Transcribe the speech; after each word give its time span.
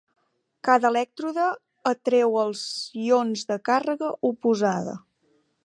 Cada 0.67 0.87
elèctrode 0.93 1.43
atreu 1.91 2.39
els 2.45 2.63
ions 3.09 3.45
de 3.53 3.59
càrrega 3.71 4.11
oposada. 4.31 4.97